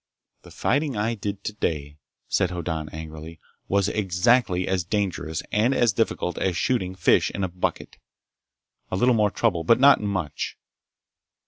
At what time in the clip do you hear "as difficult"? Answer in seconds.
5.75-6.39